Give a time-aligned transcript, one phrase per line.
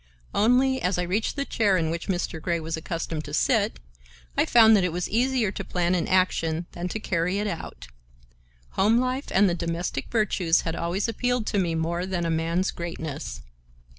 [0.33, 2.41] Only, as I reached the chair in which Mr.
[2.41, 3.77] Grey was accustomed to sit,
[4.35, 7.85] I found that it was easier to plan an action than to carry it out.
[8.71, 12.71] Home life and the domestic virtues had always appealed to me more than a man's
[12.71, 13.41] greatness.